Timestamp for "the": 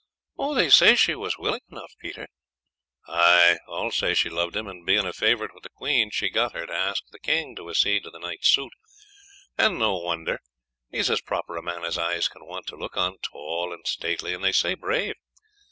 5.61-5.69, 7.11-7.19, 8.09-8.17